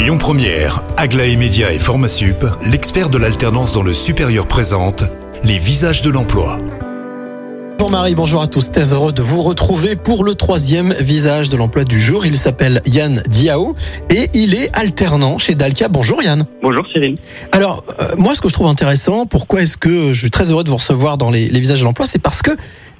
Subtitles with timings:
[0.00, 5.04] Lyon Première, Aglaé Média et Formasup, l'expert de l'alternance dans le supérieur présente
[5.44, 6.58] les visages de l'emploi.
[7.78, 8.72] Bonjour Marie, bonjour à tous.
[8.72, 12.24] Très heureux de vous retrouver pour le troisième visage de l'emploi du jour.
[12.24, 13.76] Il s'appelle Yann Diao
[14.08, 15.88] et il est alternant chez Dalkia.
[15.88, 16.44] Bonjour Yann.
[16.62, 17.18] Bonjour Cyril.
[17.52, 20.64] Alors, euh, moi, ce que je trouve intéressant, pourquoi est-ce que je suis très heureux
[20.64, 22.52] de vous recevoir dans les, les visages de l'emploi, c'est parce que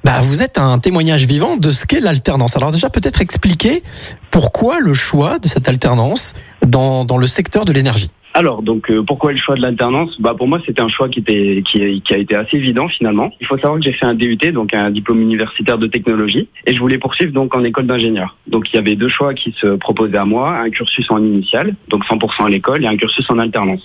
[0.05, 2.57] bah, vous êtes un témoignage vivant de ce qu'est l'alternance.
[2.57, 3.83] Alors déjà, peut-être expliquer
[4.31, 6.35] pourquoi le choix de cette alternance
[6.67, 8.11] dans, dans le secteur de l'énergie.
[8.33, 10.21] Alors, donc, euh, pourquoi le choix de l'alternance?
[10.21, 13.33] Bah, Pour moi, c'était un choix qui, était, qui, a été assez évident finalement.
[13.41, 16.73] Il faut savoir que j'ai fait un DUT, donc un diplôme universitaire de technologie, et
[16.73, 18.37] je voulais poursuivre donc en école d'ingénieur.
[18.47, 21.75] Donc, il y avait deux choix qui se proposaient à moi, un cursus en initial,
[21.89, 23.83] donc 100% à l'école, et un cursus en alternance.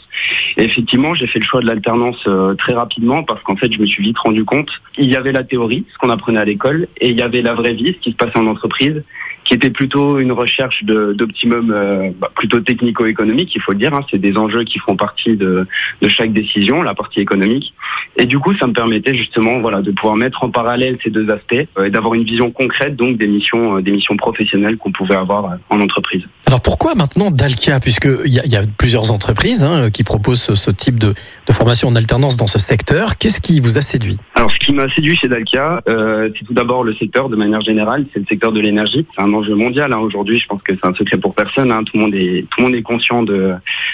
[0.57, 3.79] Et effectivement, j'ai fait le choix de l'alternance euh, très rapidement parce qu'en fait, je
[3.79, 6.87] me suis vite rendu compte, il y avait la théorie, ce qu'on apprenait à l'école,
[7.01, 9.03] et il y avait la vraie vie, ce qui se passait en entreprise,
[9.45, 13.93] qui était plutôt une recherche d'optimum euh, bah, plutôt technico-économique, il faut le dire.
[13.93, 14.01] Hein.
[14.11, 15.67] C'est des enjeux qui font partie de,
[16.01, 17.73] de, chaque décision, la partie économique.
[18.17, 21.29] Et du coup, ça me permettait justement voilà, de pouvoir mettre en parallèle ces deux
[21.29, 24.91] aspects euh, et d'avoir une vision concrète donc des missions, euh, des missions professionnelles qu'on
[24.91, 26.23] pouvait avoir euh, en entreprise.
[26.47, 27.79] Alors pourquoi maintenant Dalkia?
[27.79, 31.13] Puisqu'il y, a, y a plusieurs entreprises hein, qui proposent ce, ce type de,
[31.47, 33.17] de, formation en alternance dans ce secteur.
[33.19, 34.17] Qu'est-ce qui vous a séduit?
[34.33, 38.05] Alors ce qui m'a séduit chez Dalkia, c'est tout d'abord le secteur de manière générale,
[38.13, 39.05] c'est le secteur de l'énergie.
[39.15, 39.99] C'est un enjeu mondial hein.
[39.99, 40.39] aujourd'hui.
[40.39, 41.71] Je pense que c'est un secret pour personne.
[41.71, 41.83] Hein.
[41.83, 43.53] Tout le monde est tout le monde est conscient de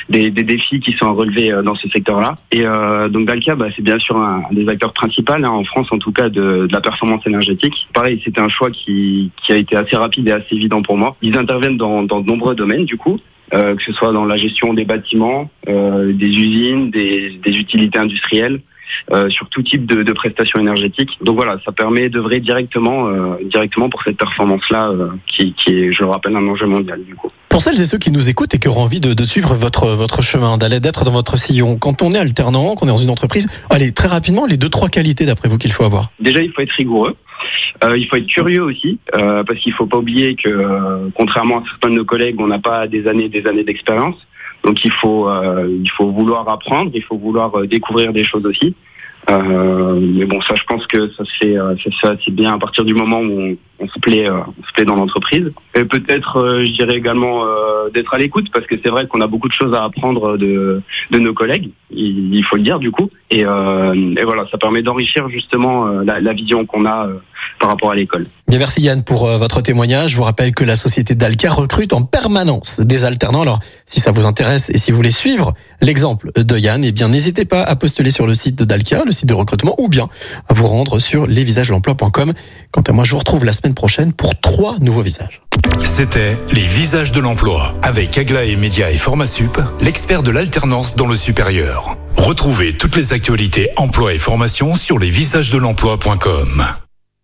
[0.10, 2.38] des, des défis qui sont à relever dans ce secteur-là.
[2.52, 5.64] Et euh, donc Dalkia, bah, c'est bien sûr un, un, des acteurs principaux hein, en
[5.64, 7.88] France, en tout cas de, de la performance énergétique.
[7.94, 11.16] Pareil, c'était un choix qui qui a été assez rapide et assez évident pour moi.
[11.22, 13.20] Ils interviennent dans, dans de nombreux domaines du coup.
[13.54, 18.00] Euh, que ce soit dans la gestion des bâtiments, euh, des usines, des, des utilités
[18.00, 18.62] industrielles,
[19.12, 21.18] euh, sur tout type de, de, prestations énergétiques.
[21.22, 25.92] Donc voilà, ça permet d'œuvrer directement, euh, directement pour cette performance-là, euh, qui, qui, est,
[25.92, 27.32] je le rappelle, un enjeu mondial du coup.
[27.52, 29.90] Pour celles et ceux qui nous écoutent et qui auront envie de, de suivre votre,
[29.90, 33.10] votre chemin, d'aller d'être dans votre sillon, quand on est alternant, qu'on est dans une
[33.10, 36.54] entreprise, allez, très rapidement, les deux, trois qualités d'après vous qu'il faut avoir Déjà, il
[36.54, 37.18] faut être rigoureux.
[37.84, 41.60] Euh, il faut être curieux aussi, euh, parce qu'il faut pas oublier que, euh, contrairement
[41.60, 44.16] à certains de nos collègues, on n'a pas des années, des années d'expérience.
[44.64, 45.28] Donc il faut,
[45.68, 48.76] il faut vouloir apprendre, il faut vouloir découvrir des choses aussi.
[49.30, 52.54] Euh, mais bon, ça, je pense que ça se fait, ça se fait assez bien
[52.54, 55.52] à partir du moment où on, se plaît, euh, on se plaît dans l'entreprise.
[55.76, 59.22] Et peut-être, euh, je dirais également euh, d'être à l'écoute, parce que c'est vrai qu'on
[59.22, 62.92] a beaucoup de choses à apprendre de, de nos collègues, il, faut le dire du
[62.92, 63.10] coup.
[63.30, 67.08] Et, et voilà, ça permet d'enrichir justement la, vision qu'on a
[67.60, 68.28] par rapport à l'école.
[68.48, 70.12] Bien, merci Yann pour votre témoignage.
[70.12, 73.42] Je vous rappelle que la société Dalca recrute en permanence des alternants.
[73.42, 77.10] Alors, si ça vous intéresse et si vous voulez suivre l'exemple de Yann, eh bien,
[77.10, 80.10] n'hésitez pas à postuler sur le site de Dalca, le site de recrutement, ou bien
[80.50, 82.34] à vous rendre sur lesvisagesdelemploi.com.
[82.72, 85.42] Quant à moi, je vous retrouve la semaine prochaine pour trois nouveaux visages.
[85.84, 91.16] C'était Les Visages de l'Emploi avec Aglaé Média et Formasup, l'expert de l'alternance dans le
[91.16, 91.98] supérieur.
[92.18, 96.64] Retrouvez toutes les actualités emploi et formation sur lesvisagesdelemploi.com.